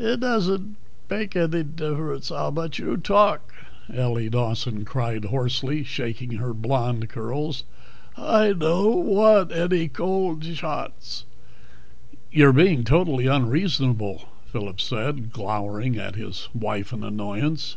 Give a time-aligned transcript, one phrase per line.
[0.00, 3.54] "It doesn't bake eddy differets how much you talk,"
[3.94, 7.62] Ellie Dawson cried hoarsely, shaking her blonde curls.
[8.16, 11.24] "I dod't wadt eddy cold shots."
[12.32, 17.76] "You're being totally unreasonable," Phillip said, glowering at his wife in annoyance.